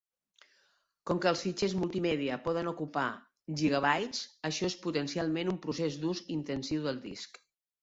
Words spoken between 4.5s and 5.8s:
això és potencialment un